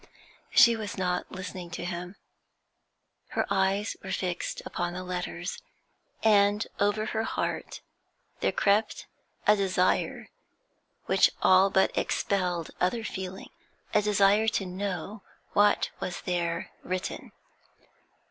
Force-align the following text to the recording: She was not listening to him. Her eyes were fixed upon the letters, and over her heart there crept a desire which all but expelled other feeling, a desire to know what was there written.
She 0.49 0.75
was 0.75 0.97
not 0.97 1.31
listening 1.31 1.69
to 1.77 1.85
him. 1.85 2.15
Her 3.27 3.45
eyes 3.51 3.95
were 4.03 4.11
fixed 4.11 4.59
upon 4.65 4.93
the 4.93 5.03
letters, 5.03 5.61
and 6.23 6.65
over 6.79 7.05
her 7.05 7.21
heart 7.21 7.81
there 8.39 8.51
crept 8.51 9.05
a 9.45 9.55
desire 9.55 10.29
which 11.05 11.29
all 11.43 11.69
but 11.69 11.95
expelled 11.95 12.71
other 12.81 13.03
feeling, 13.03 13.51
a 13.93 14.01
desire 14.01 14.47
to 14.47 14.65
know 14.65 15.21
what 15.53 15.91
was 15.99 16.21
there 16.21 16.71
written. 16.81 17.31